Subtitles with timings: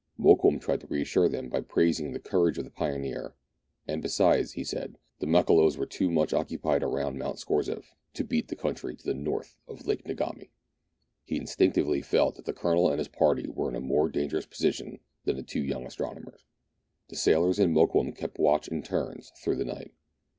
[0.17, 3.35] Mokoum tried to reassure them by praising the courage of the pioneer,
[3.87, 8.47] and besides, he said, the Makololos were too much occupied around Mount .Scorzef to beat
[8.47, 10.49] the country to the north of Lake Ngami.
[11.23, 15.01] He instinctively felt that the Colonel and his party were in a more dangerous position
[15.25, 16.45] than the two young astronomers.
[17.09, 19.91] The sailors and Mokoum kept watch in turns through the night.